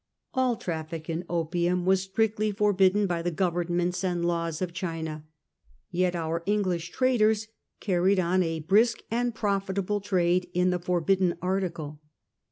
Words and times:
All 0.33 0.55
traffic 0.55 1.11
in 1.11 1.25
opium 1.29 1.85
was 1.85 2.01
strictly 2.01 2.51
forbidden 2.51 3.05
by 3.05 3.21
the 3.21 3.29
governments 3.29 4.03
and 4.03 4.25
laws 4.25 4.59
of 4.59 4.73
China. 4.73 5.25
Yet 5.91 6.15
our 6.15 6.41
English 6.47 6.89
traders 6.89 7.47
carried 7.79 8.19
on 8.19 8.41
a 8.41 8.61
brisk 8.61 9.03
and 9.11 9.35
profitable 9.35 10.01
trade 10.01 10.49
in 10.55 10.71
the 10.71 10.79
forbidden 10.79 11.35
article. 11.39 12.01